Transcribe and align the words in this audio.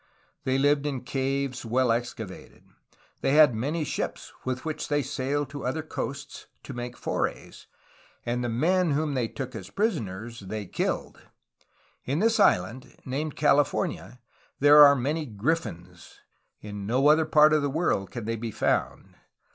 They 0.45 0.57
lived 0.57 0.87
in 0.87 1.01
caves 1.03 1.63
well 1.63 1.91
excavated. 1.91 2.63
They 3.21 3.33
had 3.33 3.53
many 3.53 3.83
ships 3.83 4.33
with 4.43 4.65
which 4.65 4.87
they 4.87 5.03
sailed 5.03 5.51
to 5.51 5.63
other 5.63 5.83
coasts 5.83 6.47
to 6.63 6.73
make 6.73 6.97
forays, 6.97 7.67
and 8.25 8.43
the 8.43 8.49
men 8.49 8.93
whom 8.93 9.13
they 9.13 9.27
took 9.27 9.53
as 9.55 9.69
pris 9.69 9.99
oners 9.99 10.39
they 10.47 10.65
killed... 10.65 11.19
In 12.03 12.17
this 12.17 12.39
island, 12.39 12.97
named 13.05 13.35
California, 13.35 14.19
there 14.59 14.83
are 14.83 14.95
many 14.95 15.27
griffins... 15.27 16.19
In 16.61 16.87
no 16.87 17.05
other 17.07 17.27
part 17.27 17.53
of 17.53 17.61
the 17.61 17.69
world 17.69 18.09
can 18.09 18.25
they 18.25 18.37
be 18.37 18.49
found. 18.49 19.13